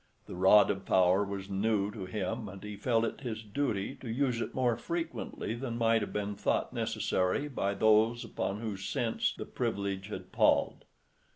The 0.25 0.33
rod 0.35 0.71
of 0.71 0.83
power 0.83 1.23
was 1.23 1.47
new 1.47 1.91
to 1.91 2.05
him, 2.07 2.49
and 2.49 2.63
he 2.63 2.75
felt 2.75 3.03
it 3.05 3.21
his 3.21 3.43
"duty" 3.43 3.93
to 3.97 4.09
use 4.09 4.41
it 4.41 4.55
more 4.55 4.75
frequently 4.75 5.53
than 5.53 5.77
might 5.77 6.01
have 6.01 6.11
been 6.11 6.33
thought 6.35 6.73
necessary 6.73 7.47
by 7.47 7.75
those 7.75 8.25
upon 8.25 8.61
whose 8.61 8.83
sense 8.83 9.31
the 9.31 9.45
privilege 9.45 10.07
had 10.07 10.31
palled. 10.31 10.85